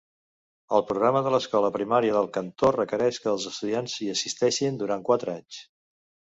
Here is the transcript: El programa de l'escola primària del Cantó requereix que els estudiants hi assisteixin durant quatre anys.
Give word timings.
El 0.77 0.83
programa 0.91 1.21
de 1.27 1.33
l'escola 1.35 1.69
primària 1.75 2.15
del 2.17 2.31
Cantó 2.39 2.73
requereix 2.77 3.21
que 3.27 3.31
els 3.35 3.47
estudiants 3.53 4.01
hi 4.07 4.11
assisteixin 4.17 4.83
durant 4.85 5.09
quatre 5.13 5.39
anys. 5.39 5.65